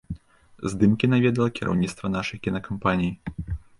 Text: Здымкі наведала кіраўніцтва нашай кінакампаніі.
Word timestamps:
Здымкі 0.73 1.09
наведала 1.13 1.49
кіраўніцтва 1.59 2.11
нашай 2.17 2.43
кінакампаніі. 2.45 3.57